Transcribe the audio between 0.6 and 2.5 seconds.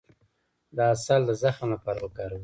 د عسل د زخم لپاره وکاروئ